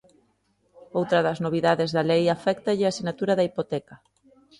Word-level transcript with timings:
Outra 0.99 1.19
das 1.27 1.41
novidades 1.45 1.89
da 1.95 2.03
lei 2.09 2.23
aféctalle 2.29 2.89
á 2.89 2.91
sinatura 2.97 3.33
da 3.35 3.45
hipoteca. 3.47 3.95